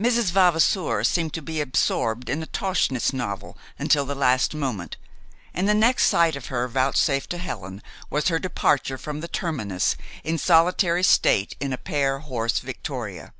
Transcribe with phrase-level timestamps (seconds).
[0.00, 0.30] Mrs.
[0.30, 3.58] Vavasour seemed to be absorbed in a Tauchnitz novel
[3.88, 4.96] till the last moment,
[5.52, 9.96] and the next sight of her vouchsafed to Helen was her departure from the terminus
[10.22, 13.32] in solitary state in a pair horse victoria.